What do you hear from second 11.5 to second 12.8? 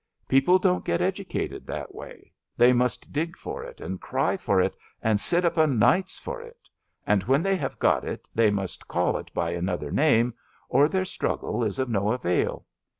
is of no avail.